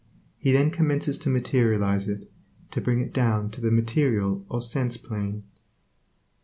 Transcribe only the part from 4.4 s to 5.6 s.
or sense plane.